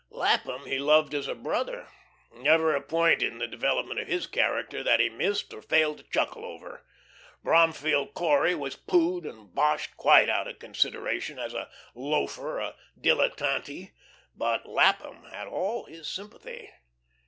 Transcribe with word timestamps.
Lapham 0.09 0.65
he 0.65 0.79
loved 0.79 1.13
as 1.13 1.27
a 1.27 1.35
brother. 1.35 1.87
Never 2.33 2.73
a 2.75 2.81
point 2.81 3.21
in 3.21 3.37
the 3.37 3.45
development 3.45 3.99
of 3.99 4.07
his 4.07 4.25
character 4.25 4.81
that 4.81 4.99
he 4.99 5.09
missed 5.09 5.53
or 5.53 5.61
failed 5.61 5.97
to 5.99 6.03
chuckle 6.09 6.43
over. 6.43 6.83
Bromfield 7.43 8.15
Cory 8.15 8.55
was 8.55 8.75
poohed 8.75 9.27
and 9.29 9.53
boshed 9.53 9.95
quite 9.97 10.27
out 10.27 10.47
of 10.47 10.57
consideration 10.57 11.37
as 11.37 11.53
a 11.53 11.69
"loafer," 11.93 12.57
a 12.59 12.75
"dilletanty," 12.99 13.91
but 14.35 14.65
Lapham 14.65 15.25
had 15.25 15.45
all 15.47 15.85
his 15.85 16.07
sympathy. 16.07 16.71